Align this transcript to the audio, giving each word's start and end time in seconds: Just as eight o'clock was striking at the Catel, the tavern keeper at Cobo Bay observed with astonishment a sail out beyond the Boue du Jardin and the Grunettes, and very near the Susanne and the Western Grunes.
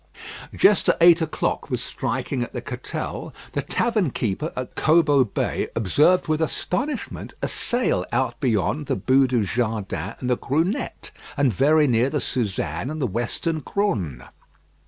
Just 0.55 0.89
as 0.89 0.95
eight 0.99 1.21
o'clock 1.21 1.69
was 1.69 1.79
striking 1.83 2.41
at 2.41 2.53
the 2.53 2.61
Catel, 2.63 3.35
the 3.51 3.61
tavern 3.61 4.09
keeper 4.09 4.51
at 4.55 4.73
Cobo 4.73 5.23
Bay 5.23 5.67
observed 5.75 6.27
with 6.27 6.41
astonishment 6.41 7.35
a 7.43 7.47
sail 7.47 8.03
out 8.11 8.39
beyond 8.39 8.87
the 8.87 8.95
Boue 8.95 9.27
du 9.27 9.43
Jardin 9.43 10.15
and 10.19 10.27
the 10.27 10.37
Grunettes, 10.37 11.11
and 11.37 11.53
very 11.53 11.85
near 11.85 12.09
the 12.09 12.19
Susanne 12.19 12.89
and 12.89 12.99
the 12.99 13.05
Western 13.05 13.59
Grunes. 13.59 14.23